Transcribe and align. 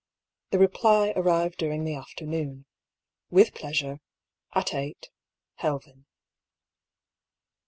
The 0.49 0.57
reply 0.57 1.13
arrived 1.15 1.59
during 1.59 1.83
the 1.85 1.93
after 1.93 2.25
noon:" 2.25 2.65
With 3.29 3.53
pleasure— 3.53 3.99
at 4.59 4.73
eight.— 4.73 5.11
Helven. 5.63 6.05